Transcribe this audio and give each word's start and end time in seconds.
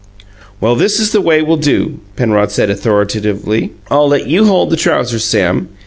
"Well, 0.59 0.73
this 0.75 0.99
is 0.99 1.11
the 1.11 1.21
way 1.21 1.43
we'll 1.43 1.57
do," 1.57 1.99
Penrod 2.15 2.49
said 2.49 2.71
authoritatively: 2.71 3.73
"I'll 3.91 4.07
let 4.09 4.25
you 4.25 4.45
hold 4.45 4.71
the 4.71 4.75
trousers, 4.75 5.23
Sam. 5.25 5.69